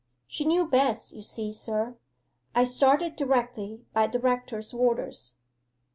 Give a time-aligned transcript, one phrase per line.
[0.25, 1.95] She knew best, you see, sir.
[2.55, 5.35] I started directly, by the rector's orders.